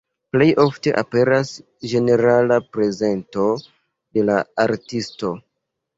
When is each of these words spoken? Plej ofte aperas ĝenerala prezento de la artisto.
Plej 0.35 0.45
ofte 0.61 0.93
aperas 1.01 1.51
ĝenerala 1.93 2.59
prezento 2.77 3.47
de 3.61 4.25
la 4.31 4.39
artisto. 4.69 5.35